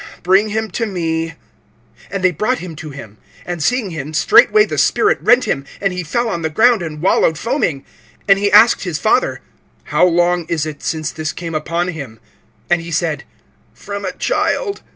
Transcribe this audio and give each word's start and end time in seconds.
Bring 0.23 0.49
him 0.49 0.71
to 0.71 0.87
me. 0.87 1.35
(20)And 2.11 2.23
they 2.23 2.31
brought 2.31 2.57
him 2.57 2.75
to 2.77 2.89
him. 2.89 3.19
And 3.45 3.61
seeing 3.61 3.91
him, 3.91 4.15
straightway 4.15 4.65
the 4.65 4.79
spirit 4.79 5.19
rent 5.21 5.43
him; 5.43 5.63
and 5.79 5.93
he 5.93 6.01
fell 6.01 6.27
on 6.27 6.41
the 6.41 6.49
ground, 6.49 6.81
and 6.81 7.03
wallowed 7.03 7.37
foaming. 7.37 7.85
(21)And 8.27 8.37
he 8.39 8.51
asked 8.51 8.83
his 8.83 8.97
father: 8.97 9.41
How 9.83 10.07
long 10.07 10.45
is 10.49 10.65
it, 10.65 10.81
since 10.81 11.11
this 11.11 11.31
came 11.31 11.53
upon 11.53 11.89
him? 11.89 12.19
And 12.67 12.81
he 12.81 12.89
said: 12.89 13.25
From 13.75 14.03
a 14.03 14.11
child. 14.13 14.81